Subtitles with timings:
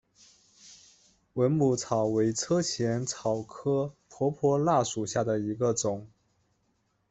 [1.33, 6.09] 蚊母草为车前草科婆婆纳属下的一个种。